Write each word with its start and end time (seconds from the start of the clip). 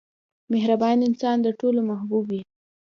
•مهربان 0.53 0.97
انسان 1.07 1.37
د 1.41 1.47
ټولو 1.59 1.79
محبوب 1.89 2.23
وي. 2.31 2.41